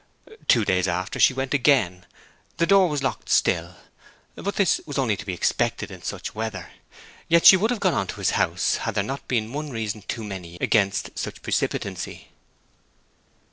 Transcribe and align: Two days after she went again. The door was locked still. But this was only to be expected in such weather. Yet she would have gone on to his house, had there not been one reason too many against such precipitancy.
Two 0.47 0.65
days 0.65 0.87
after 0.87 1.19
she 1.19 1.31
went 1.35 1.53
again. 1.53 2.07
The 2.57 2.65
door 2.65 2.89
was 2.89 3.03
locked 3.03 3.29
still. 3.29 3.75
But 4.33 4.55
this 4.55 4.81
was 4.87 4.97
only 4.97 5.15
to 5.15 5.25
be 5.27 5.33
expected 5.35 5.91
in 5.91 6.01
such 6.01 6.33
weather. 6.33 6.71
Yet 7.27 7.45
she 7.45 7.55
would 7.55 7.69
have 7.69 7.79
gone 7.79 7.93
on 7.93 8.07
to 8.07 8.15
his 8.19 8.31
house, 8.31 8.77
had 8.77 8.95
there 8.95 9.03
not 9.03 9.27
been 9.27 9.53
one 9.53 9.69
reason 9.69 10.01
too 10.01 10.23
many 10.23 10.57
against 10.59 11.15
such 11.19 11.43
precipitancy. 11.43 12.29